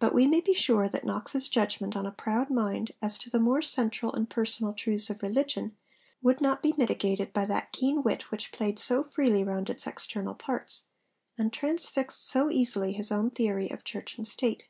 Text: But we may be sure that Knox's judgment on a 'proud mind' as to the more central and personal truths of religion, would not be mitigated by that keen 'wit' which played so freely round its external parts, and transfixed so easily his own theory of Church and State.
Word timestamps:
But 0.00 0.14
we 0.14 0.26
may 0.26 0.42
be 0.42 0.52
sure 0.52 0.86
that 0.86 1.02
Knox's 1.06 1.48
judgment 1.48 1.96
on 1.96 2.04
a 2.04 2.12
'proud 2.12 2.50
mind' 2.50 2.92
as 3.00 3.16
to 3.16 3.30
the 3.30 3.40
more 3.40 3.62
central 3.62 4.12
and 4.12 4.28
personal 4.28 4.74
truths 4.74 5.08
of 5.08 5.22
religion, 5.22 5.74
would 6.20 6.42
not 6.42 6.62
be 6.62 6.74
mitigated 6.76 7.32
by 7.32 7.46
that 7.46 7.72
keen 7.72 8.02
'wit' 8.02 8.30
which 8.30 8.52
played 8.52 8.78
so 8.78 9.02
freely 9.02 9.42
round 9.42 9.70
its 9.70 9.86
external 9.86 10.34
parts, 10.34 10.88
and 11.38 11.54
transfixed 11.54 12.22
so 12.28 12.50
easily 12.50 12.92
his 12.92 13.10
own 13.10 13.30
theory 13.30 13.70
of 13.70 13.82
Church 13.82 14.18
and 14.18 14.26
State. 14.26 14.64